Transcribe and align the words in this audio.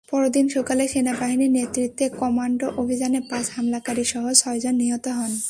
পরদিন 0.09 0.45
সকালে 0.49 0.83
সেনাবাহিনীর 0.87 1.51
নেতৃত্বে 1.51 2.05
কমান্ডো 2.19 2.67
অভিযানে 2.77 3.19
পাঁচ 3.29 3.45
হামলাকারীসহ 3.55 4.23
ছয়জন 4.33 4.75
নিহত 4.75 5.05
হন। 5.09 5.31